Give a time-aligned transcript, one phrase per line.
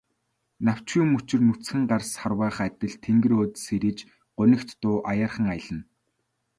[0.65, 3.99] Навчгүй мөчир нүцгэн гар сарвайх адил тэнгэр өөд сэрийж,
[4.37, 5.83] гунигт дуу аяархан аялна.